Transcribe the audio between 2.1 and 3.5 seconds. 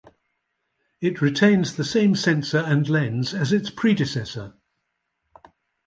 sensor and lens